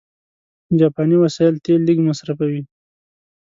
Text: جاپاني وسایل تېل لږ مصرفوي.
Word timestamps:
جاپاني 0.79 1.17
وسایل 1.19 1.55
تېل 1.65 1.81
لږ 1.87 1.97
مصرفوي. 2.07 2.61